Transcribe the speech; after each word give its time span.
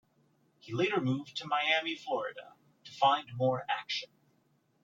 He 0.57 0.73
later 0.73 0.99
moved 0.99 1.37
to 1.37 1.47
Miami, 1.47 1.95
Florida, 1.95 2.55
to 2.85 2.91
find 2.91 3.29
more 3.35 3.67
action. 3.69 4.09